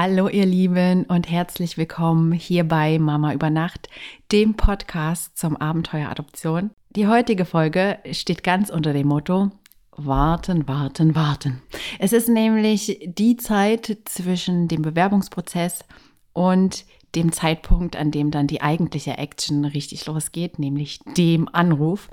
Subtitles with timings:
[0.00, 3.88] Hallo ihr Lieben und herzlich willkommen hier bei Mama über Nacht,
[4.30, 6.70] dem Podcast zum Abenteuer Adoption.
[6.90, 9.50] Die heutige Folge steht ganz unter dem Motto
[9.96, 11.62] Warten, warten, warten.
[11.98, 15.80] Es ist nämlich die Zeit zwischen dem Bewerbungsprozess
[16.32, 16.84] und
[17.16, 22.08] dem Zeitpunkt, an dem dann die eigentliche Action richtig losgeht, nämlich dem Anruf.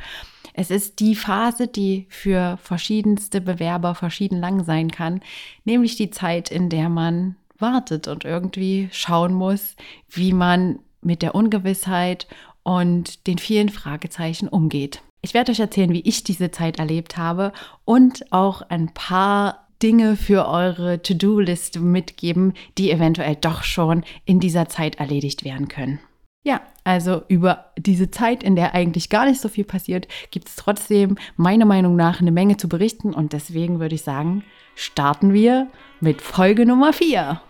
[0.56, 5.22] Es ist die Phase, die für verschiedenste Bewerber verschieden lang sein kann,
[5.66, 7.36] nämlich die Zeit, in der man
[7.66, 9.76] wartet und irgendwie schauen muss,
[10.08, 12.28] wie man mit der Ungewissheit
[12.64, 15.02] und den vielen Fragezeichen umgeht.
[15.22, 17.52] Ich werde euch erzählen, wie ich diese Zeit erlebt habe
[17.84, 24.70] und auch ein paar Dinge für eure To-Do-Liste mitgeben, die eventuell doch schon in dieser
[24.70, 26.00] Zeit erledigt werden können.
[26.46, 30.56] Ja, also über diese Zeit, in der eigentlich gar nicht so viel passiert, gibt es
[30.56, 34.44] trotzdem meiner Meinung nach eine Menge zu berichten und deswegen würde ich sagen,
[34.76, 35.68] starten wir
[36.02, 37.42] mit Folge Nummer 4.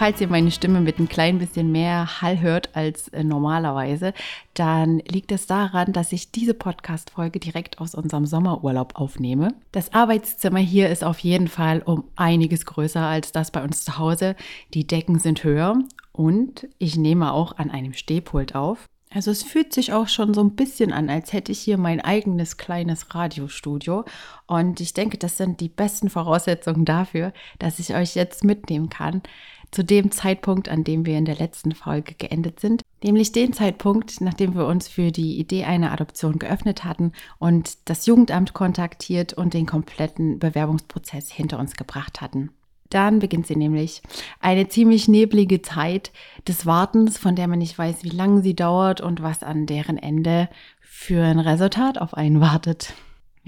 [0.00, 4.14] Falls ihr meine Stimme mit ein klein bisschen mehr Hall hört als äh, normalerweise,
[4.54, 9.52] dann liegt es daran, dass ich diese Podcast-Folge direkt aus unserem Sommerurlaub aufnehme.
[9.72, 13.98] Das Arbeitszimmer hier ist auf jeden Fall um einiges größer als das bei uns zu
[13.98, 14.36] Hause.
[14.72, 15.76] Die Decken sind höher
[16.12, 18.88] und ich nehme auch an einem Stehpult auf.
[19.12, 22.00] Also es fühlt sich auch schon so ein bisschen an, als hätte ich hier mein
[22.00, 24.04] eigenes kleines Radiostudio.
[24.46, 29.22] Und ich denke, das sind die besten Voraussetzungen dafür, dass ich euch jetzt mitnehmen kann,
[29.70, 34.20] zu dem Zeitpunkt, an dem wir in der letzten Folge geendet sind, nämlich den Zeitpunkt,
[34.20, 39.54] nachdem wir uns für die Idee einer Adoption geöffnet hatten und das Jugendamt kontaktiert und
[39.54, 42.50] den kompletten Bewerbungsprozess hinter uns gebracht hatten.
[42.90, 44.02] Dann beginnt sie nämlich
[44.40, 46.10] eine ziemlich neblige Zeit
[46.48, 49.96] des Wartens, von der man nicht weiß, wie lange sie dauert und was an deren
[49.96, 50.48] Ende
[50.80, 52.94] für ein Resultat auf einen wartet.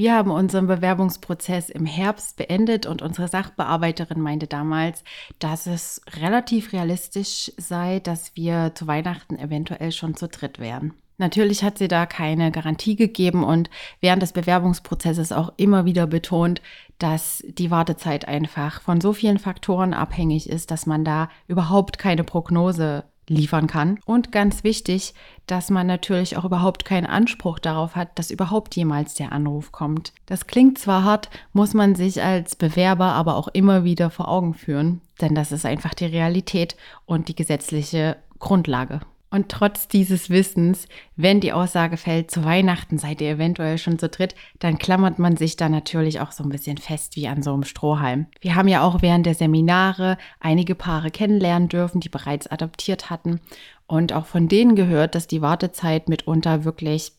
[0.03, 5.05] Wir haben unseren Bewerbungsprozess im Herbst beendet und unsere Sachbearbeiterin meinte damals,
[5.39, 10.93] dass es relativ realistisch sei, dass wir zu Weihnachten eventuell schon zu dritt wären.
[11.19, 16.63] Natürlich hat sie da keine Garantie gegeben und während des Bewerbungsprozesses auch immer wieder betont,
[16.99, 22.25] dass die Wartezeit einfach von so vielen Faktoren abhängig ist, dass man da überhaupt keine
[22.25, 23.99] Prognose liefern kann.
[24.05, 25.15] Und ganz wichtig,
[25.47, 30.13] dass man natürlich auch überhaupt keinen Anspruch darauf hat, dass überhaupt jemals der Anruf kommt.
[30.27, 34.55] Das klingt zwar hart, muss man sich als Bewerber aber auch immer wieder vor Augen
[34.55, 39.01] führen, denn das ist einfach die Realität und die gesetzliche Grundlage.
[39.33, 44.11] Und trotz dieses Wissens, wenn die Aussage fällt, zu Weihnachten seid ihr eventuell schon zu
[44.11, 47.55] dritt, dann klammert man sich da natürlich auch so ein bisschen fest wie an so
[47.55, 48.27] einem Strohhalm.
[48.43, 53.41] Wir haben ja auch während der Seminare einige Paare kennenlernen dürfen, die bereits adoptiert hatten
[53.87, 57.13] und auch von denen gehört, dass die Wartezeit mitunter wirklich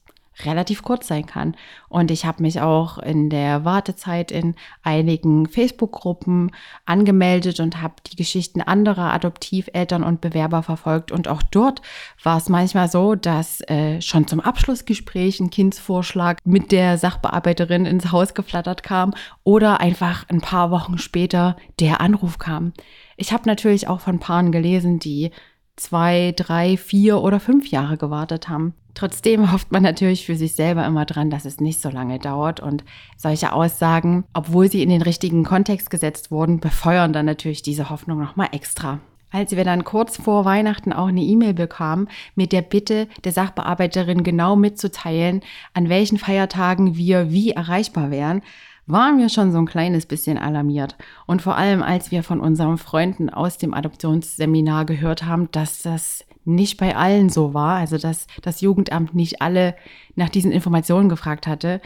[0.43, 1.55] relativ kurz sein kann.
[1.89, 6.51] Und ich habe mich auch in der Wartezeit in einigen Facebook-Gruppen
[6.85, 11.11] angemeldet und habe die Geschichten anderer Adoptiveltern und Bewerber verfolgt.
[11.11, 11.81] Und auch dort
[12.23, 18.11] war es manchmal so, dass äh, schon zum Abschlussgespräch ein Kindsvorschlag mit der Sachbearbeiterin ins
[18.11, 19.13] Haus geflattert kam
[19.43, 22.73] oder einfach ein paar Wochen später der Anruf kam.
[23.17, 25.31] Ich habe natürlich auch von Paaren gelesen, die
[25.75, 28.73] zwei, drei, vier oder fünf Jahre gewartet haben.
[28.93, 32.59] Trotzdem hofft man natürlich für sich selber immer dran, dass es nicht so lange dauert
[32.59, 32.83] und
[33.17, 38.19] solche Aussagen, obwohl sie in den richtigen Kontext gesetzt wurden, befeuern dann natürlich diese Hoffnung
[38.19, 38.99] nochmal extra.
[39.31, 44.23] Als wir dann kurz vor Weihnachten auch eine E-Mail bekamen mit der Bitte der Sachbearbeiterin
[44.23, 45.41] genau mitzuteilen,
[45.73, 48.43] an welchen Feiertagen wir wie erreichbar wären,
[48.85, 50.97] waren wir schon so ein kleines bisschen alarmiert.
[51.25, 56.25] Und vor allem, als wir von unseren Freunden aus dem Adoptionsseminar gehört haben, dass das
[56.45, 59.75] nicht bei allen so war, also dass das Jugendamt nicht alle
[60.15, 61.79] nach diesen Informationen gefragt hatte,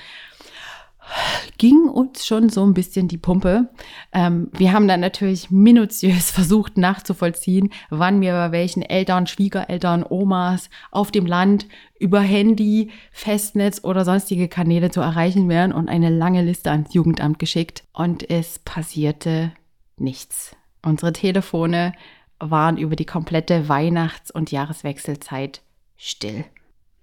[1.58, 3.70] ging uns schon so ein bisschen die Pumpe.
[4.12, 10.70] Ähm, wir haben dann natürlich minutiös versucht nachzuvollziehen, wann wir bei welchen Eltern, Schwiegereltern, Omas
[10.92, 11.68] auf dem Land
[12.00, 17.40] über Handy, Festnetz oder sonstige Kanäle zu erreichen wären und eine lange Liste ans Jugendamt
[17.40, 17.84] geschickt.
[17.94, 19.52] Und es passierte
[19.98, 20.56] nichts.
[20.84, 21.94] Unsere Telefone
[22.40, 25.62] waren über die komplette Weihnachts- und Jahreswechselzeit
[25.98, 26.46] still.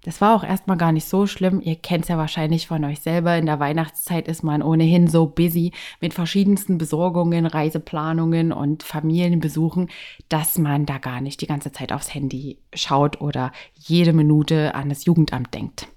[0.04, 1.62] Das war auch erstmal gar nicht so schlimm.
[1.62, 3.38] Ihr kennt es ja wahrscheinlich von euch selber.
[3.38, 9.88] In der Weihnachtszeit ist man ohnehin so busy mit verschiedensten Besorgungen, Reiseplanungen und Familienbesuchen,
[10.28, 14.90] dass man da gar nicht die ganze Zeit aufs Handy schaut oder jede Minute an
[14.90, 15.88] das Jugendamt denkt.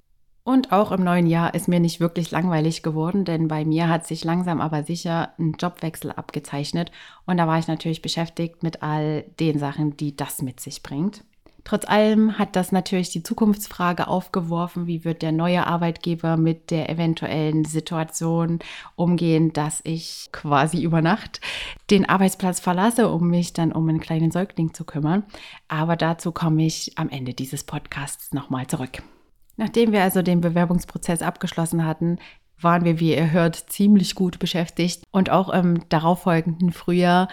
[0.45, 4.07] Und auch im neuen Jahr ist mir nicht wirklich langweilig geworden, denn bei mir hat
[4.07, 6.93] sich langsam aber sicher ein Jobwechsel abgezeichnet
[7.25, 11.25] und da war ich natürlich beschäftigt mit all den Sachen, die das mit sich bringt.
[11.67, 16.89] Trotz allem hat das natürlich die Zukunftsfrage aufgeworfen, wie wird der neue Arbeitgeber mit der
[16.89, 18.59] eventuellen Situation
[18.95, 21.41] umgehen, dass ich quasi über Nacht
[21.89, 25.25] den Arbeitsplatz verlasse, um mich dann um einen kleinen Säugling zu kümmern.
[25.67, 29.03] Aber dazu komme ich am Ende dieses Podcasts nochmal zurück.
[29.57, 32.17] Nachdem wir also den Bewerbungsprozess abgeschlossen hatten,
[32.61, 35.03] waren wir, wie ihr hört, ziemlich gut beschäftigt.
[35.11, 37.27] Und auch im darauffolgenden Frühjahr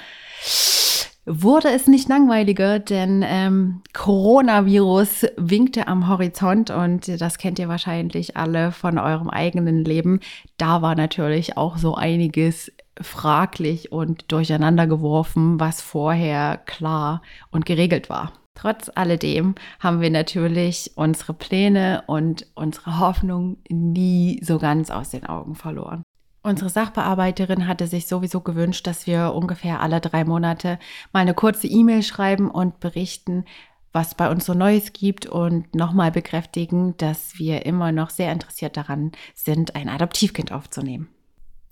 [1.27, 8.37] wurde es nicht langweiliger, denn ähm, Coronavirus winkte am Horizont und das kennt ihr wahrscheinlich
[8.37, 10.21] alle von eurem eigenen Leben.
[10.59, 18.09] Da war natürlich auch so einiges fraglich und durcheinander geworfen, was vorher klar und geregelt
[18.09, 18.33] war.
[18.55, 25.27] Trotz alledem haben wir natürlich unsere Pläne und unsere Hoffnung nie so ganz aus den
[25.27, 26.05] Augen verloren.
[26.47, 30.79] Unsere Sachbearbeiterin hatte sich sowieso gewünscht, dass wir ungefähr alle drei Monate
[31.11, 33.47] mal eine kurze E-Mail schreiben und berichten,
[33.95, 38.77] was bei uns so Neues gibt und nochmal bekräftigen, dass wir immer noch sehr interessiert
[38.77, 41.09] daran sind, ein Adoptivkind aufzunehmen.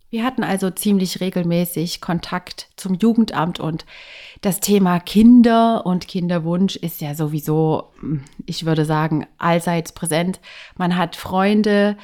[0.09, 3.85] Wir hatten also ziemlich regelmäßig Kontakt zum Jugendamt und
[4.41, 7.93] das Thema Kinder und Kinderwunsch ist ja sowieso,
[8.47, 10.41] ich würde sagen, allseits präsent.
[10.79, 11.99] Man hat Freunde,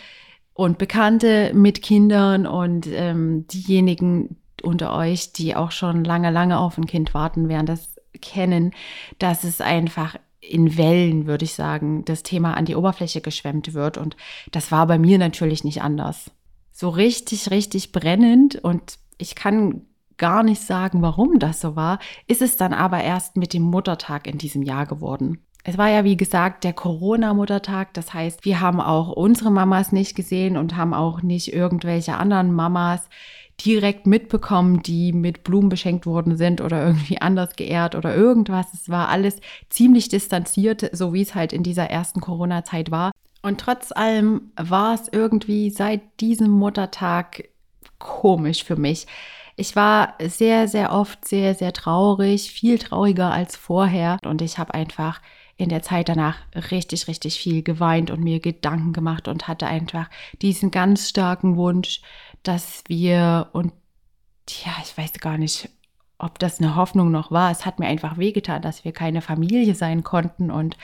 [0.59, 6.77] und Bekannte mit Kindern und ähm, diejenigen unter euch, die auch schon lange, lange auf
[6.77, 8.73] ein Kind warten, werden das kennen,
[9.21, 13.99] dass es einfach in Wellen, würde ich sagen, das Thema an die Oberfläche geschwemmt wird.
[13.99, 14.17] Und
[14.51, 16.33] das war bei mir natürlich nicht anders.
[16.73, 19.83] So richtig, richtig brennend und ich kann
[20.17, 24.27] gar nicht sagen, warum das so war, ist es dann aber erst mit dem Muttertag
[24.27, 25.39] in diesem Jahr geworden.
[25.65, 27.93] Es war ja, wie gesagt, der Corona-Muttertag.
[27.95, 32.53] Das heißt, wir haben auch unsere Mamas nicht gesehen und haben auch nicht irgendwelche anderen
[32.53, 33.03] Mamas
[33.65, 38.73] direkt mitbekommen, die mit Blumen beschenkt worden sind oder irgendwie anders geehrt oder irgendwas.
[38.73, 43.11] Es war alles ziemlich distanziert, so wie es halt in dieser ersten Corona-Zeit war.
[43.43, 47.49] Und trotz allem war es irgendwie seit diesem Muttertag
[47.99, 49.07] komisch für mich.
[49.57, 54.19] Ich war sehr, sehr oft sehr, sehr traurig, viel trauriger als vorher.
[54.25, 55.21] Und ich habe einfach
[55.59, 56.39] in der Zeit danach
[56.71, 60.09] richtig, richtig viel geweint und mir Gedanken gemacht und hatte einfach
[60.41, 62.01] diesen ganz starken Wunsch,
[62.45, 63.73] dass wir und
[64.65, 65.69] ja, ich weiß gar nicht,
[66.19, 67.51] ob das eine Hoffnung noch war.
[67.51, 70.51] Es hat mir einfach wehgetan, dass wir keine Familie sein konnten.
[70.51, 70.77] Und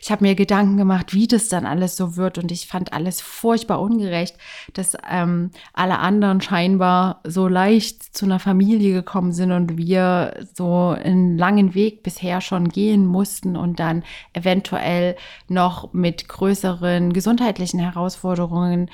[0.00, 2.38] ich habe mir Gedanken gemacht, wie das dann alles so wird.
[2.38, 4.36] Und ich fand alles furchtbar ungerecht,
[4.74, 10.88] dass ähm, alle anderen scheinbar so leicht zu einer Familie gekommen sind und wir so
[10.88, 14.02] einen langen Weg bisher schon gehen mussten und dann
[14.32, 15.16] eventuell
[15.46, 18.90] noch mit größeren gesundheitlichen Herausforderungen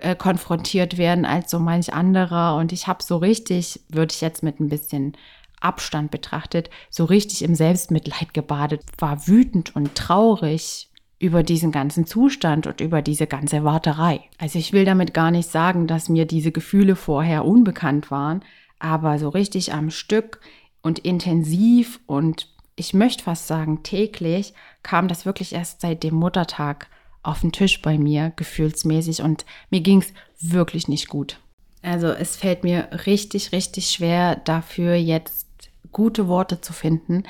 [0.00, 2.56] äh, konfrontiert werden als so manch anderer.
[2.56, 5.14] Und ich habe so richtig, würde ich jetzt mit ein bisschen
[5.60, 10.88] Abstand betrachtet, so richtig im Selbstmitleid gebadet, war wütend und traurig
[11.18, 14.20] über diesen ganzen Zustand und über diese ganze Warterei.
[14.38, 18.42] Also ich will damit gar nicht sagen, dass mir diese Gefühle vorher unbekannt waren,
[18.78, 20.40] aber so richtig am Stück
[20.82, 26.88] und intensiv und ich möchte fast sagen täglich kam das wirklich erst seit dem Muttertag
[27.24, 31.40] auf den Tisch bei mir, gefühlsmäßig und mir ging es wirklich nicht gut.
[31.82, 35.47] Also es fällt mir richtig, richtig schwer dafür jetzt
[35.92, 37.24] gute Worte zu finden.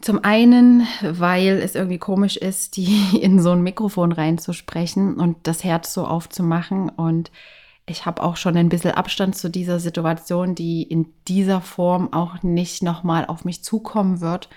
[0.00, 5.64] Zum einen, weil es irgendwie komisch ist, die in so ein Mikrofon reinzusprechen und das
[5.64, 6.88] Herz so aufzumachen.
[6.88, 7.30] Und
[7.86, 12.42] ich habe auch schon ein bisschen Abstand zu dieser Situation, die in dieser Form auch
[12.42, 14.48] nicht nochmal auf mich zukommen wird.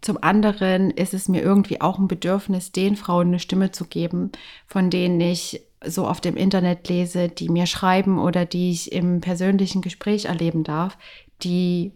[0.00, 4.30] Zum anderen ist es mir irgendwie auch ein Bedürfnis, den Frauen eine Stimme zu geben,
[4.66, 9.20] von denen ich so auf dem Internet lese, die mir schreiben oder die ich im
[9.20, 10.98] persönlichen Gespräch erleben darf,
[11.42, 11.92] die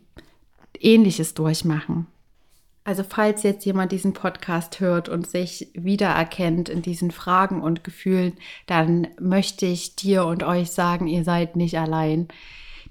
[0.84, 2.06] ähnliches durchmachen.
[2.84, 8.32] Also falls jetzt jemand diesen Podcast hört und sich wiedererkennt in diesen Fragen und Gefühlen,
[8.66, 12.26] dann möchte ich dir und euch sagen, ihr seid nicht allein.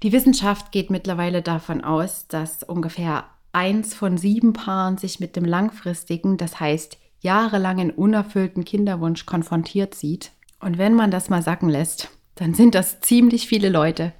[0.02, 5.44] Die Wissenschaft geht mittlerweile davon aus, dass ungefähr eins von sieben Paaren sich mit dem
[5.44, 10.32] langfristigen, das heißt jahrelangen unerfüllten Kinderwunsch konfrontiert sieht.
[10.58, 14.12] Und wenn man das mal sacken lässt, dann sind das ziemlich viele Leute.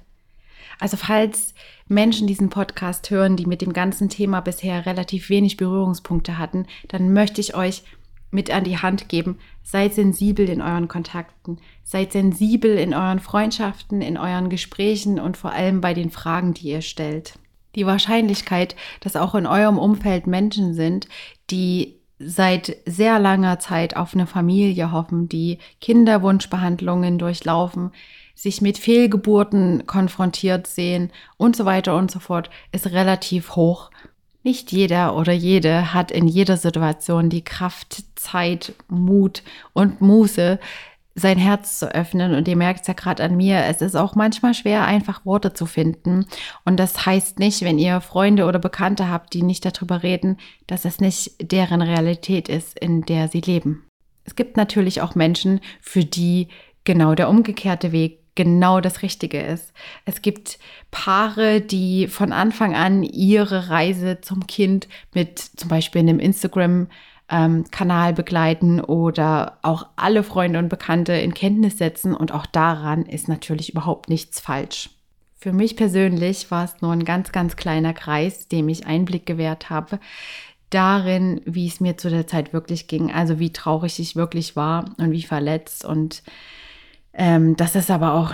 [0.79, 1.53] Also falls
[1.87, 7.13] Menschen diesen Podcast hören, die mit dem ganzen Thema bisher relativ wenig Berührungspunkte hatten, dann
[7.13, 7.83] möchte ich euch
[8.31, 14.01] mit an die Hand geben, seid sensibel in euren Kontakten, seid sensibel in euren Freundschaften,
[14.01, 17.37] in euren Gesprächen und vor allem bei den Fragen, die ihr stellt.
[17.75, 21.07] Die Wahrscheinlichkeit, dass auch in eurem Umfeld Menschen sind,
[21.49, 27.91] die seit sehr langer Zeit auf eine Familie hoffen, die Kinderwunschbehandlungen durchlaufen,
[28.35, 33.91] sich mit Fehlgeburten konfrontiert sehen und so weiter und so fort, ist relativ hoch.
[34.43, 40.59] Nicht jeder oder jede hat in jeder Situation die Kraft, Zeit, Mut und Muße,
[41.15, 42.33] sein Herz zu öffnen.
[42.33, 45.53] Und ihr merkt es ja gerade an mir, es ist auch manchmal schwer, einfach Worte
[45.53, 46.25] zu finden.
[46.65, 50.85] Und das heißt nicht, wenn ihr Freunde oder Bekannte habt, die nicht darüber reden, dass
[50.85, 53.85] es nicht deren Realität ist, in der sie leben.
[54.25, 56.47] Es gibt natürlich auch Menschen, für die
[56.83, 59.73] genau der umgekehrte Weg genau das Richtige ist.
[60.05, 60.57] Es gibt
[60.91, 66.87] Paare, die von Anfang an ihre Reise zum Kind mit zum Beispiel einem Instagram
[67.33, 72.13] ähm, Kanal begleiten oder auch alle Freunde und Bekannte in Kenntnis setzen.
[72.15, 74.91] Und auch daran ist natürlich überhaupt nichts falsch.
[75.35, 79.69] Für mich persönlich war es nur ein ganz, ganz kleiner Kreis, dem ich Einblick gewährt
[79.69, 79.99] habe
[80.69, 84.85] darin, wie es mir zu der Zeit wirklich ging, also wie traurig ich wirklich war
[84.97, 85.85] und wie verletzt.
[85.85, 86.23] Und
[87.13, 88.33] ähm, das ist aber auch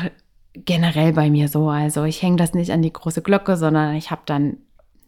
[0.54, 1.70] generell bei mir so.
[1.70, 4.58] Also ich hänge das nicht an die große Glocke, sondern ich habe dann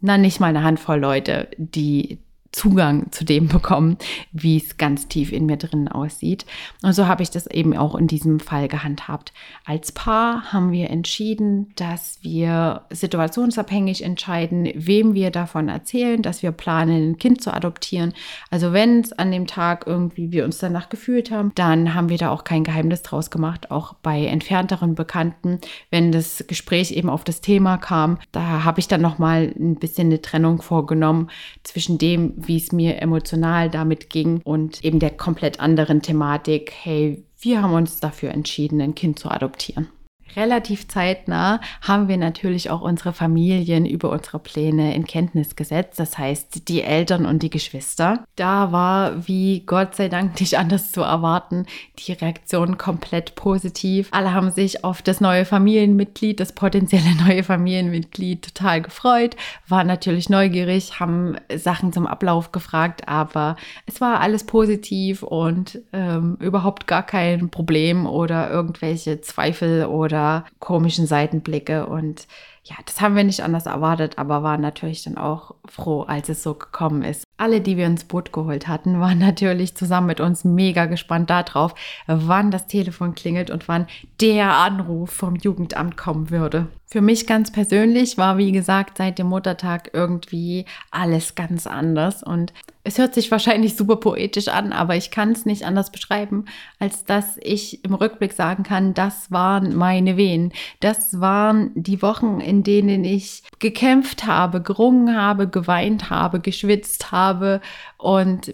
[0.01, 2.19] na nicht mal eine Handvoll Leute, die
[2.51, 3.97] Zugang zu dem bekommen,
[4.31, 6.45] wie es ganz tief in mir drin aussieht.
[6.81, 9.31] Und so habe ich das eben auch in diesem Fall gehandhabt.
[9.65, 16.51] Als Paar haben wir entschieden, dass wir situationsabhängig entscheiden, wem wir davon erzählen, dass wir
[16.51, 18.13] planen, ein Kind zu adoptieren.
[18.49, 22.17] Also wenn es an dem Tag irgendwie wir uns danach gefühlt haben, dann haben wir
[22.17, 27.23] da auch kein Geheimnis draus gemacht, auch bei entfernteren Bekannten, wenn das Gespräch eben auf
[27.23, 31.29] das Thema kam, da habe ich dann noch mal ein bisschen eine Trennung vorgenommen
[31.63, 37.23] zwischen dem, wie es mir emotional damit ging und eben der komplett anderen Thematik, hey,
[37.39, 39.89] wir haben uns dafür entschieden, ein Kind zu adoptieren.
[40.35, 45.99] Relativ zeitnah haben wir natürlich auch unsere Familien über unsere Pläne in Kenntnis gesetzt.
[45.99, 48.23] Das heißt, die Eltern und die Geschwister.
[48.35, 51.65] Da war, wie Gott sei Dank nicht anders zu erwarten,
[51.99, 54.09] die Reaktion komplett positiv.
[54.11, 59.35] Alle haben sich auf das neue Familienmitglied, das potenzielle neue Familienmitglied total gefreut,
[59.67, 66.37] waren natürlich neugierig, haben Sachen zum Ablauf gefragt, aber es war alles positiv und ähm,
[66.39, 71.87] überhaupt gar kein Problem oder irgendwelche Zweifel oder oder komischen Seitenblicke.
[71.87, 72.27] Und
[72.63, 76.43] ja, das haben wir nicht anders erwartet, aber waren natürlich dann auch froh, als es
[76.43, 77.23] so gekommen ist.
[77.37, 81.73] Alle, die wir ins Boot geholt hatten, waren natürlich zusammen mit uns mega gespannt darauf,
[82.07, 83.87] wann das Telefon klingelt und wann
[84.19, 86.67] der Anruf vom Jugendamt kommen würde.
[86.91, 92.51] Für mich ganz persönlich war, wie gesagt, seit dem Muttertag irgendwie alles ganz anders und
[92.83, 96.45] es hört sich wahrscheinlich super poetisch an, aber ich kann es nicht anders beschreiben,
[96.79, 100.51] als dass ich im Rückblick sagen kann, das waren meine Wehen.
[100.81, 107.61] Das waren die Wochen, in denen ich gekämpft habe, gerungen habe, geweint habe, geschwitzt habe
[107.97, 108.53] und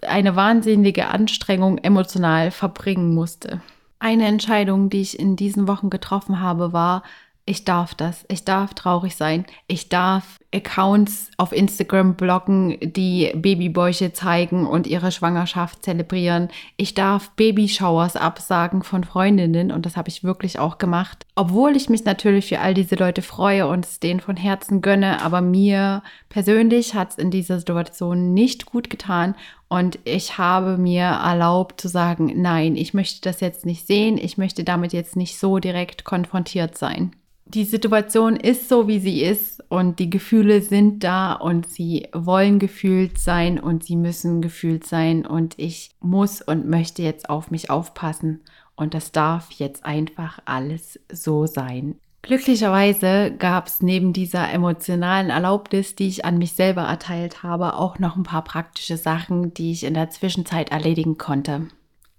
[0.00, 3.60] eine wahnsinnige Anstrengung emotional verbringen musste.
[3.98, 7.02] Eine Entscheidung, die ich in diesen Wochen getroffen habe, war,
[7.46, 8.24] ich darf das.
[8.28, 9.44] Ich darf traurig sein.
[9.66, 16.48] Ich darf Accounts auf Instagram blocken, die Babybäuche zeigen und ihre Schwangerschaft zelebrieren.
[16.78, 21.26] Ich darf Babyshowers absagen von Freundinnen und das habe ich wirklich auch gemacht.
[21.34, 25.20] Obwohl ich mich natürlich für all diese Leute freue und es denen von Herzen gönne,
[25.20, 29.34] aber mir persönlich hat es in dieser Situation nicht gut getan
[29.68, 34.38] und ich habe mir erlaubt zu sagen, nein, ich möchte das jetzt nicht sehen, ich
[34.38, 37.14] möchte damit jetzt nicht so direkt konfrontiert sein
[37.54, 42.58] die Situation ist so, wie sie ist und die Gefühle sind da und sie wollen
[42.58, 47.70] gefühlt sein und sie müssen gefühlt sein und ich muss und möchte jetzt auf mich
[47.70, 48.40] aufpassen
[48.74, 51.96] und das darf jetzt einfach alles so sein.
[52.22, 57.98] Glücklicherweise gab es neben dieser emotionalen Erlaubnis, die ich an mich selber erteilt habe, auch
[57.98, 61.68] noch ein paar praktische Sachen, die ich in der Zwischenzeit erledigen konnte.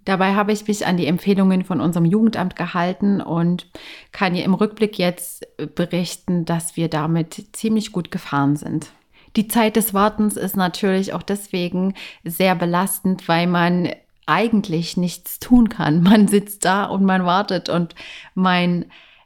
[0.05, 3.67] Dabei habe ich mich an die Empfehlungen von unserem Jugendamt gehalten und
[4.11, 8.87] kann ihr im Rückblick jetzt berichten, dass wir damit ziemlich gut gefahren sind.
[9.35, 11.93] Die Zeit des Wartens ist natürlich auch deswegen
[12.23, 13.89] sehr belastend, weil man
[14.25, 16.03] eigentlich nichts tun kann.
[16.03, 17.95] Man sitzt da und man wartet und
[18.33, 18.85] mein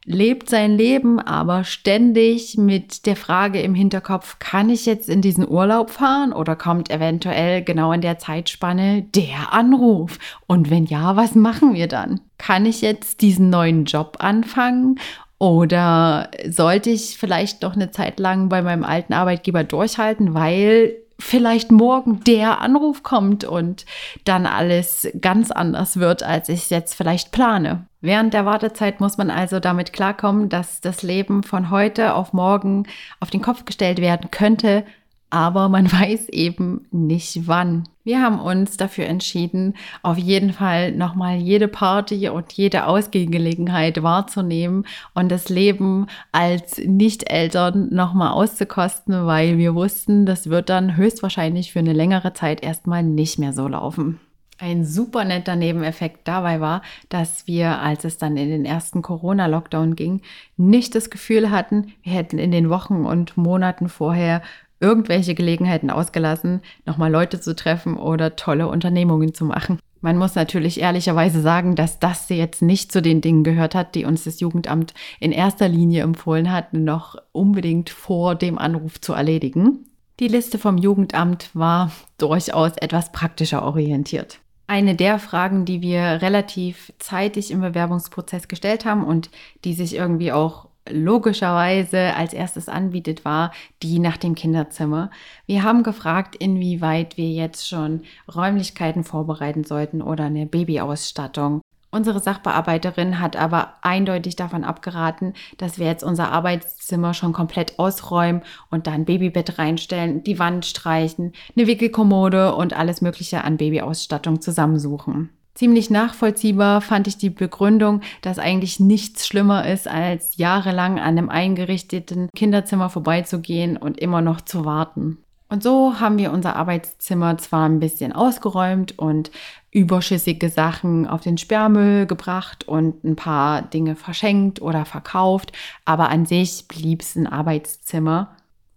[0.09, 5.47] lebt sein Leben aber ständig mit der Frage im Hinterkopf, kann ich jetzt in diesen
[5.47, 10.17] Urlaub fahren oder kommt eventuell genau in der Zeitspanne der Anruf?
[10.47, 12.21] Und wenn ja, was machen wir dann?
[12.39, 14.99] Kann ich jetzt diesen neuen Job anfangen
[15.37, 21.71] oder sollte ich vielleicht noch eine Zeit lang bei meinem alten Arbeitgeber durchhalten, weil vielleicht
[21.71, 23.85] morgen der Anruf kommt und
[24.25, 27.85] dann alles ganz anders wird, als ich es jetzt vielleicht plane.
[28.01, 32.87] Während der Wartezeit muss man also damit klarkommen, dass das Leben von heute auf morgen
[33.19, 34.85] auf den Kopf gestellt werden könnte
[35.29, 37.83] aber man weiß eben nicht wann.
[38.03, 44.85] Wir haben uns dafür entschieden, auf jeden Fall nochmal jede Party und jede Ausgehgelegenheit wahrzunehmen
[45.13, 51.79] und das Leben als Nicht-Eltern nochmal auszukosten, weil wir wussten, das wird dann höchstwahrscheinlich für
[51.79, 54.19] eine längere Zeit erstmal nicht mehr so laufen.
[54.61, 59.95] Ein super netter Nebeneffekt dabei war, dass wir, als es dann in den ersten Corona-Lockdown
[59.95, 60.21] ging,
[60.57, 64.41] nicht das Gefühl hatten, wir hätten in den Wochen und Monaten vorher
[64.81, 69.79] irgendwelche Gelegenheiten ausgelassen, nochmal Leute zu treffen oder tolle Unternehmungen zu machen.
[70.01, 74.03] Man muss natürlich ehrlicherweise sagen, dass das jetzt nicht zu den Dingen gehört hat, die
[74.03, 79.85] uns das Jugendamt in erster Linie empfohlen hat, noch unbedingt vor dem Anruf zu erledigen.
[80.19, 84.41] Die Liste vom Jugendamt war durchaus etwas praktischer orientiert.
[84.69, 89.31] Eine der Fragen, die wir relativ zeitig im Bewerbungsprozess gestellt haben und
[89.65, 95.09] die sich irgendwie auch logischerweise als erstes anbietet, war die nach dem Kinderzimmer.
[95.47, 101.61] Wir haben gefragt, inwieweit wir jetzt schon Räumlichkeiten vorbereiten sollten oder eine Babyausstattung.
[101.91, 108.43] Unsere Sachbearbeiterin hat aber eindeutig davon abgeraten, dass wir jetzt unser Arbeitszimmer schon komplett ausräumen
[108.69, 114.39] und da ein Babybett reinstellen, die Wand streichen, eine Wickelkommode und alles Mögliche an Babyausstattung
[114.39, 115.31] zusammensuchen.
[115.55, 121.29] Ziemlich nachvollziehbar fand ich die Begründung, dass eigentlich nichts schlimmer ist, als jahrelang an einem
[121.29, 125.17] eingerichteten Kinderzimmer vorbeizugehen und immer noch zu warten.
[125.49, 129.31] Und so haben wir unser Arbeitszimmer zwar ein bisschen ausgeräumt und
[129.71, 135.51] überschüssige Sachen auf den Sperrmüll gebracht und ein paar Dinge verschenkt oder verkauft,
[135.85, 138.35] aber an sich blieb es ein Arbeitszimmer.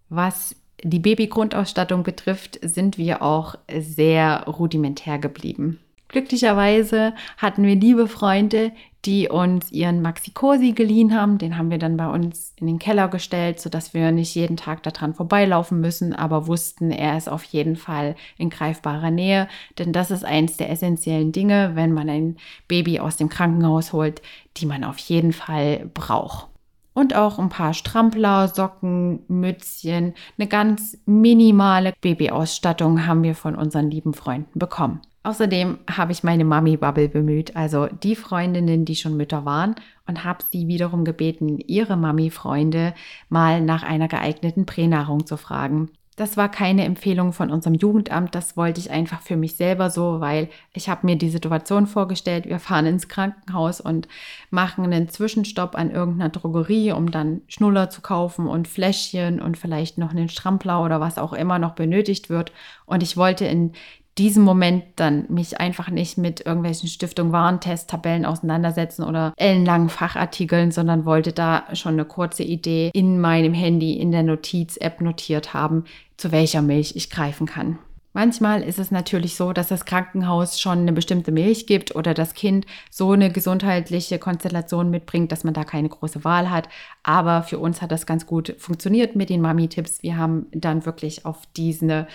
[0.09, 5.79] Was die Babygrundausstattung betrifft, sind wir auch sehr rudimentär geblieben.
[6.13, 8.71] Glücklicherweise hatten wir liebe Freunde,
[9.03, 11.39] die uns ihren Maxi Cosi geliehen haben.
[11.39, 14.83] Den haben wir dann bei uns in den Keller gestellt, sodass wir nicht jeden Tag
[14.83, 19.47] daran vorbeilaufen müssen, aber wussten, er ist auf jeden Fall in greifbarer Nähe.
[19.79, 24.21] Denn das ist eins der essentiellen Dinge, wenn man ein Baby aus dem Krankenhaus holt,
[24.57, 26.49] die man auf jeden Fall braucht.
[26.93, 33.89] Und auch ein paar Strampler, Socken, Mützchen, eine ganz minimale Babyausstattung haben wir von unseren
[33.89, 35.01] lieben Freunden bekommen.
[35.23, 39.75] Außerdem habe ich meine Mami-Bubble bemüht, also die Freundinnen, die schon Mütter waren,
[40.05, 42.93] und habe sie wiederum gebeten, ihre Mami-Freunde
[43.29, 45.89] mal nach einer geeigneten Pränahrung zu fragen.
[46.15, 50.19] Das war keine Empfehlung von unserem Jugendamt, das wollte ich einfach für mich selber so,
[50.19, 54.07] weil ich habe mir die Situation vorgestellt, wir fahren ins Krankenhaus und
[54.51, 59.97] machen einen Zwischenstopp an irgendeiner Drogerie, um dann Schnuller zu kaufen und Fläschchen und vielleicht
[59.97, 62.51] noch einen Strampler oder was auch immer noch benötigt wird.
[62.85, 63.71] Und ich wollte in
[64.17, 71.05] diesem Moment dann mich einfach nicht mit irgendwelchen Stiftung Warentest-Tabellen auseinandersetzen oder ellenlangen Fachartikeln, sondern
[71.05, 75.85] wollte da schon eine kurze Idee in meinem Handy in der Notiz-App notiert haben,
[76.17, 77.79] zu welcher Milch ich greifen kann.
[78.15, 82.35] Manchmal ist es natürlich so, dass das Krankenhaus schon eine bestimmte Milch gibt oder das
[82.35, 86.69] Kind so eine gesundheitliche Konstellation mitbringt, dass man da keine große Wahl hat.
[87.01, 90.03] Aber für uns hat das ganz gut funktioniert mit den Mami-Tipps.
[90.03, 92.07] Wir haben dann wirklich auf diese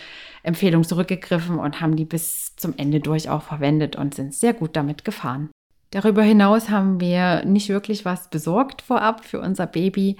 [0.44, 4.76] Empfehlung zurückgegriffen und haben die bis zum Ende durch auch verwendet und sind sehr gut
[4.76, 5.50] damit gefahren.
[5.90, 10.16] Darüber hinaus haben wir nicht wirklich was besorgt vorab für unser Baby.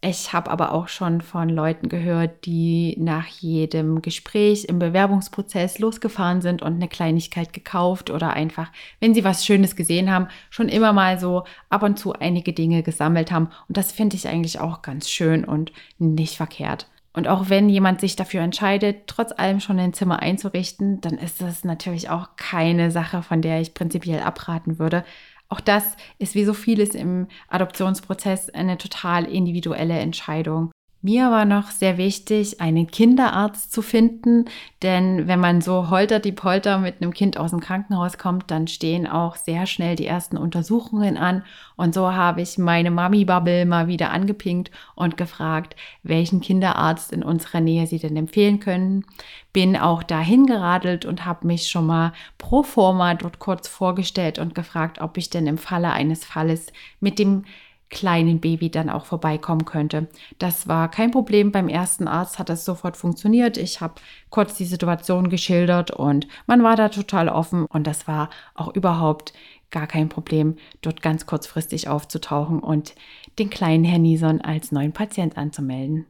[0.00, 6.40] Ich habe aber auch schon von Leuten gehört, die nach jedem Gespräch im Bewerbungsprozess losgefahren
[6.40, 10.92] sind und eine Kleinigkeit gekauft oder einfach, wenn sie was Schönes gesehen haben, schon immer
[10.92, 13.50] mal so ab und zu einige Dinge gesammelt haben.
[13.66, 16.86] Und das finde ich eigentlich auch ganz schön und nicht verkehrt.
[17.12, 21.42] Und auch wenn jemand sich dafür entscheidet, trotz allem schon ein Zimmer einzurichten, dann ist
[21.42, 25.04] das natürlich auch keine Sache, von der ich prinzipiell abraten würde.
[25.50, 30.70] Auch das ist wie so vieles im Adoptionsprozess eine total individuelle Entscheidung.
[31.00, 34.46] Mir war noch sehr wichtig, einen Kinderarzt zu finden,
[34.82, 38.66] denn wenn man so holter die Polter mit einem Kind aus dem Krankenhaus kommt, dann
[38.66, 41.44] stehen auch sehr schnell die ersten Untersuchungen an.
[41.76, 47.60] Und so habe ich meine Mami-Bubble mal wieder angepinkt und gefragt, welchen Kinderarzt in unserer
[47.60, 49.04] Nähe sie denn empfehlen können.
[49.52, 54.56] Bin auch dahin geradelt und habe mich schon mal pro forma dort kurz vorgestellt und
[54.56, 57.44] gefragt, ob ich denn im Falle eines Falles mit dem
[57.90, 60.08] kleinen Baby dann auch vorbeikommen könnte.
[60.38, 61.52] Das war kein Problem.
[61.52, 63.56] Beim ersten Arzt hat das sofort funktioniert.
[63.56, 63.94] Ich habe
[64.30, 69.32] kurz die Situation geschildert und man war da total offen und das war auch überhaupt
[69.70, 72.94] gar kein Problem, dort ganz kurzfristig aufzutauchen und
[73.38, 76.06] den kleinen Herrn Nison als neuen Patient anzumelden.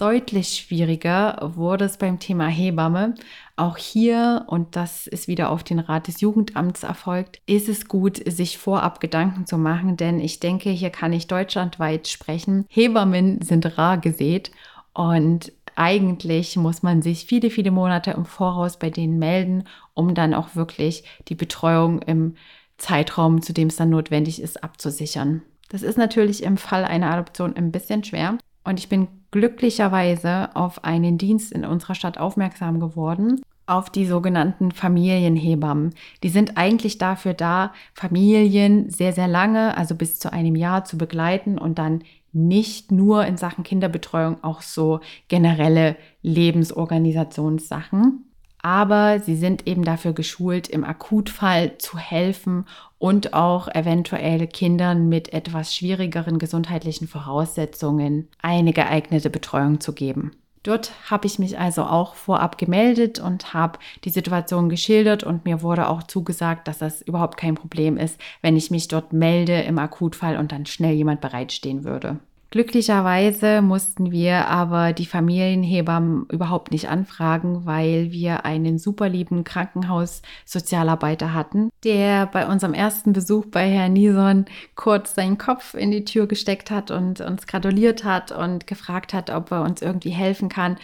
[0.00, 3.16] Deutlich schwieriger wurde es beim Thema Hebamme.
[3.56, 8.18] Auch hier, und das ist wieder auf den Rat des Jugendamts erfolgt, ist es gut,
[8.26, 12.64] sich vorab Gedanken zu machen, denn ich denke, hier kann ich deutschlandweit sprechen.
[12.70, 14.52] Hebammen sind rar gesät
[14.94, 20.32] und eigentlich muss man sich viele, viele Monate im Voraus bei denen melden, um dann
[20.32, 22.36] auch wirklich die Betreuung im
[22.78, 25.42] Zeitraum, zu dem es dann notwendig ist, abzusichern.
[25.68, 28.38] Das ist natürlich im Fall einer Adoption ein bisschen schwer.
[28.64, 34.72] Und ich bin glücklicherweise auf einen Dienst in unserer Stadt aufmerksam geworden, auf die sogenannten
[34.72, 35.94] Familienhebammen.
[36.22, 40.98] Die sind eigentlich dafür da, Familien sehr, sehr lange, also bis zu einem Jahr zu
[40.98, 48.29] begleiten und dann nicht nur in Sachen Kinderbetreuung, auch so generelle Lebensorganisationssachen.
[48.62, 52.66] Aber sie sind eben dafür geschult, im Akutfall zu helfen
[52.98, 60.32] und auch eventuell Kindern mit etwas schwierigeren gesundheitlichen Voraussetzungen eine geeignete Betreuung zu geben.
[60.62, 65.62] Dort habe ich mich also auch vorab gemeldet und habe die Situation geschildert und mir
[65.62, 69.78] wurde auch zugesagt, dass das überhaupt kein Problem ist, wenn ich mich dort melde im
[69.78, 72.18] Akutfall und dann schnell jemand bereitstehen würde.
[72.50, 81.32] Glücklicherweise mussten wir aber die Familienhebammen überhaupt nicht anfragen, weil wir einen super lieben Krankenhaussozialarbeiter
[81.32, 86.26] hatten, der bei unserem ersten Besuch bei Herrn Nison kurz seinen Kopf in die Tür
[86.26, 90.76] gesteckt hat und uns gratuliert hat und gefragt hat, ob er uns irgendwie helfen kann.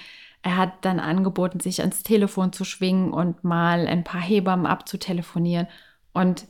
[0.43, 5.67] Er hat dann angeboten, sich ans Telefon zu schwingen und mal ein paar Hebammen abzutelefonieren.
[6.13, 6.47] Und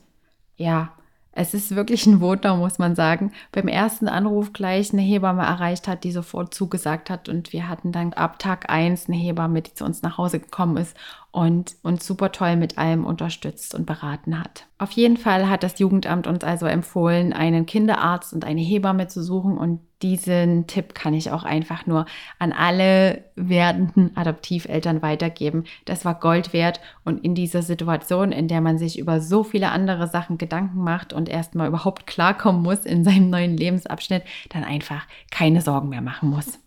[0.57, 0.93] ja,
[1.37, 3.31] es ist wirklich ein Wunder, muss man sagen.
[3.51, 7.29] Beim ersten Anruf gleich eine Hebamme erreicht hat, die sofort zugesagt hat.
[7.29, 10.77] Und wir hatten dann ab Tag 1 eine Hebamme, die zu uns nach Hause gekommen
[10.77, 10.97] ist
[11.31, 14.65] und uns super toll mit allem unterstützt und beraten hat.
[14.79, 19.23] Auf jeden Fall hat das Jugendamt uns also empfohlen, einen Kinderarzt und eine Hebamme zu
[19.23, 22.05] suchen und diesen Tipp kann ich auch einfach nur
[22.37, 25.63] an alle werdenden Adoptiveltern weitergeben.
[25.85, 29.71] Das war Gold wert und in dieser Situation, in der man sich über so viele
[29.71, 35.07] andere Sachen Gedanken macht und erstmal überhaupt klarkommen muss in seinem neuen Lebensabschnitt, dann einfach
[35.31, 36.59] keine Sorgen mehr machen muss.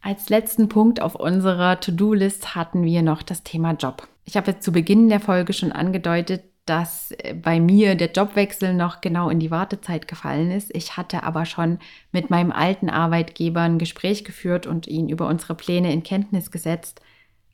[0.00, 4.06] Als letzten Punkt auf unserer To-Do-List hatten wir noch das Thema Job.
[4.24, 8.74] Ich habe jetzt zu Beginn der Folge schon angedeutet, dass äh, bei mir der Jobwechsel
[8.74, 10.74] noch genau in die Wartezeit gefallen ist.
[10.74, 11.78] Ich hatte aber schon
[12.12, 17.00] mit meinem alten Arbeitgeber ein Gespräch geführt und ihn über unsere Pläne in Kenntnis gesetzt.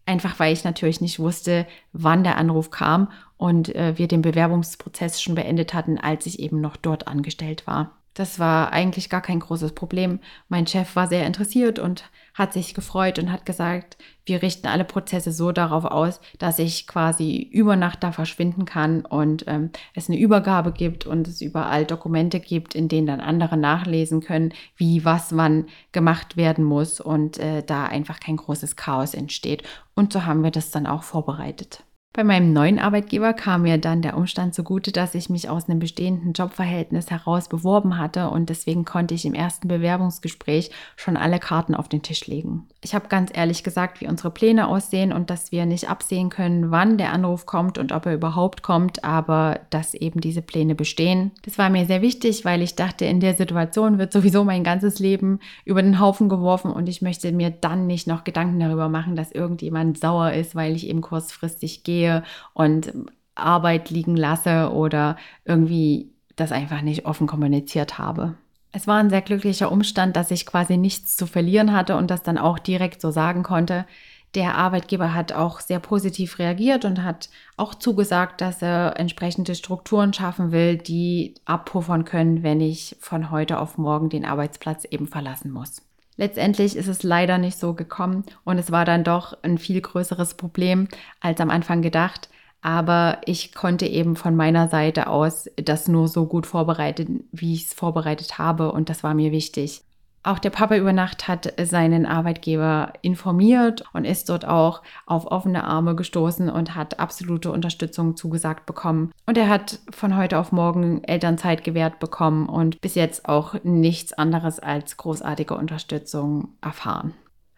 [0.07, 5.23] Einfach weil ich natürlich nicht wusste, wann der Anruf kam und äh, wir den Bewerbungsprozess
[5.23, 7.93] schon beendet hatten, als ich eben noch dort angestellt war.
[8.15, 10.21] Das war eigentlich gar kein großes Problem.
[10.49, 14.85] Mein Chef war sehr interessiert und hat sich gefreut und hat gesagt, wir richten alle
[14.85, 20.09] Prozesse so darauf aus, dass ich quasi über Nacht da verschwinden kann und ähm, es
[20.09, 25.05] eine Übergabe gibt und es überall Dokumente gibt, in denen dann andere nachlesen können, wie
[25.05, 29.65] was wann gemacht werden muss und äh, da einfach kein großes Chaos entsteht.
[29.95, 31.83] Und so haben wir das dann auch vorbereitet.
[32.17, 35.81] Bei meinem neuen Arbeitgeber kam mir dann der Umstand zugute, dass ich mich aus einem
[35.81, 41.75] bestehenden Jobverhältnis heraus beworben hatte und deswegen konnte ich im ersten Bewerbungsgespräch schon alle Karten
[41.75, 42.69] auf den Tisch legen.
[42.83, 46.71] Ich habe ganz ehrlich gesagt, wie unsere Pläne aussehen und dass wir nicht absehen können,
[46.71, 51.33] wann der Anruf kommt und ob er überhaupt kommt, aber dass eben diese Pläne bestehen.
[51.43, 55.01] Das war mir sehr wichtig, weil ich dachte, in der Situation wird sowieso mein ganzes
[55.01, 59.17] Leben über den Haufen geworfen und ich möchte mir dann nicht noch Gedanken darüber machen,
[59.17, 62.93] dass irgendjemand sauer ist, weil ich eben kurzfristig gehe gehe und
[63.35, 68.35] Arbeit liegen lasse oder irgendwie das einfach nicht offen kommuniziert habe.
[68.73, 72.23] Es war ein sehr glücklicher Umstand, dass ich quasi nichts zu verlieren hatte und das
[72.23, 73.87] dann auch direkt so sagen konnte.
[74.35, 80.13] Der Arbeitgeber hat auch sehr positiv reagiert und hat auch zugesagt, dass er entsprechende Strukturen
[80.13, 85.53] schaffen will, die abpuffern können, wenn ich von heute auf morgen den Arbeitsplatz eben verlassen
[85.53, 85.83] muss.
[86.17, 90.35] Letztendlich ist es leider nicht so gekommen und es war dann doch ein viel größeres
[90.35, 90.89] Problem
[91.21, 92.29] als am Anfang gedacht.
[92.63, 97.67] Aber ich konnte eben von meiner Seite aus das nur so gut vorbereiten, wie ich
[97.67, 99.83] es vorbereitet habe und das war mir wichtig.
[100.27, 105.65] Auch der Papa über Nacht hat seinen Arbeitgeber informiert und ist dort auch auf offene
[105.65, 109.13] Arme gestoßen und hat absolute Unterstützung zugesagt bekommen.
[109.27, 114.15] Und er hat von heute auf morgen Elternzeit gewährt bekommen und bis jetzt auch nichts
[114.15, 117.13] anderes als großartige Unterstützung erfahren.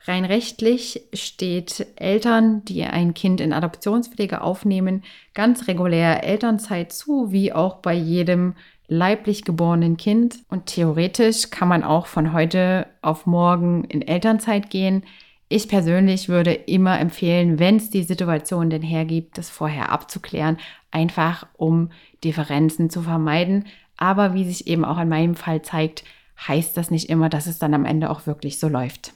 [0.08, 5.02] Rein rechtlich steht Eltern, die ein Kind in Adoptionspflege aufnehmen,
[5.34, 8.54] ganz regulär Elternzeit zu, wie auch bei jedem
[8.88, 10.36] leiblich geborenen Kind.
[10.48, 15.04] Und theoretisch kann man auch von heute auf morgen in Elternzeit gehen.
[15.48, 20.58] Ich persönlich würde immer empfehlen, wenn es die Situation denn hergibt, das vorher abzuklären,
[20.90, 21.90] einfach um
[22.24, 23.66] Differenzen zu vermeiden.
[23.96, 26.04] Aber wie sich eben auch in meinem Fall zeigt,
[26.46, 29.15] heißt das nicht immer, dass es dann am Ende auch wirklich so läuft.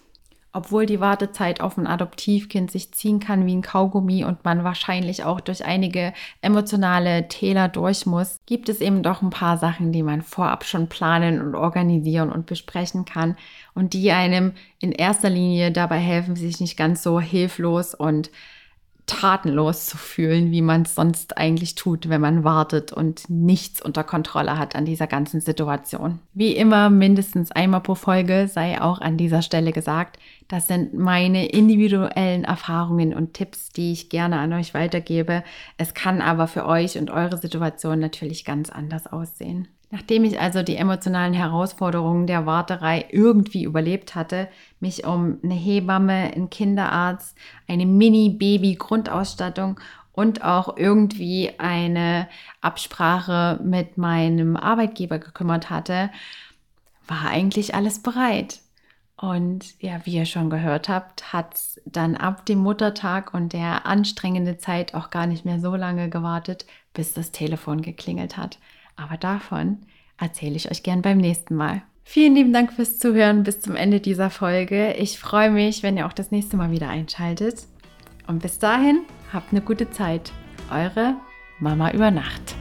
[0.52, 5.22] Obwohl die Wartezeit auf ein Adoptivkind sich ziehen kann wie ein Kaugummi und man wahrscheinlich
[5.22, 10.02] auch durch einige emotionale Täler durch muss, gibt es eben doch ein paar Sachen, die
[10.02, 13.36] man vorab schon planen und organisieren und besprechen kann
[13.74, 18.30] und die einem in erster Linie dabei helfen, sich nicht ganz so hilflos und
[19.10, 24.04] tatenlos zu fühlen, wie man es sonst eigentlich tut, wenn man wartet und nichts unter
[24.04, 26.20] Kontrolle hat an dieser ganzen Situation.
[26.32, 31.46] Wie immer, mindestens einmal pro Folge sei auch an dieser Stelle gesagt, das sind meine
[31.46, 35.42] individuellen Erfahrungen und Tipps, die ich gerne an euch weitergebe.
[35.76, 39.68] Es kann aber für euch und eure Situation natürlich ganz anders aussehen.
[39.90, 44.48] Nachdem ich also die emotionalen Herausforderungen der Warterei irgendwie überlebt hatte,
[44.78, 49.80] mich um eine Hebamme, einen Kinderarzt, eine Mini-Baby-Grundausstattung
[50.12, 52.28] und auch irgendwie eine
[52.60, 56.10] Absprache mit meinem Arbeitgeber gekümmert hatte,
[57.08, 58.60] war eigentlich alles bereit.
[59.16, 63.86] Und ja, wie ihr schon gehört habt, hat es dann ab dem Muttertag und der
[63.86, 68.58] anstrengenden Zeit auch gar nicht mehr so lange gewartet, bis das Telefon geklingelt hat.
[69.00, 69.78] Aber davon
[70.18, 71.82] erzähle ich euch gern beim nächsten Mal.
[72.04, 74.94] Vielen lieben Dank fürs Zuhören bis zum Ende dieser Folge.
[74.94, 77.66] Ich freue mich, wenn ihr auch das nächste Mal wieder einschaltet.
[78.26, 79.00] Und bis dahin,
[79.32, 80.32] habt eine gute Zeit.
[80.70, 81.14] Eure
[81.60, 82.56] Mama über Nacht.